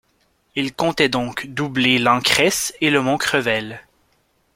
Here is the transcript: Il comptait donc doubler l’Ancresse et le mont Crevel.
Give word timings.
Il 0.55 0.73
comptait 0.73 1.09
donc 1.09 1.45
doubler 1.45 1.99
l’Ancresse 1.99 2.73
et 2.81 2.89
le 2.89 3.03
mont 3.03 3.19
Crevel. 3.19 3.85